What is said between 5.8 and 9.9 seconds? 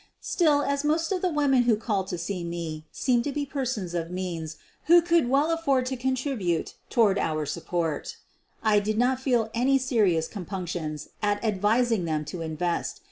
to contribute toward our support, I did not feel any